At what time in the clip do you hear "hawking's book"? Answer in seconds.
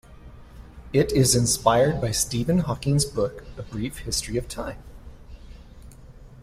2.61-3.43